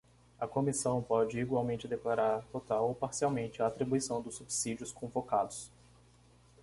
[0.39, 5.71] A comissão pode igualmente declarar, total ou parcialmente, a atribuição dos subsídios convocados.